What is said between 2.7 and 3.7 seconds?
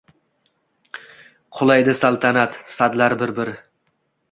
sadlari bir-bir